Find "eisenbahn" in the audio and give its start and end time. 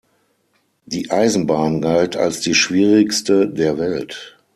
1.11-1.79